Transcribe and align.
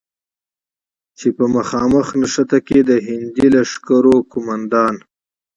چې 1.17 1.27
په 1.37 1.45
مخامخ 1.55 2.07
نښته 2.21 2.59
کې 2.67 2.79
د 2.89 2.91
هندي 3.05 3.47
لښکرو 3.55 4.15
قوماندان، 4.31 4.95